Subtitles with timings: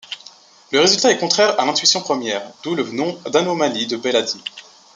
[0.71, 4.41] Le résultat est contraire à l'intuition première, d'où le nom d'anomalie de Belady.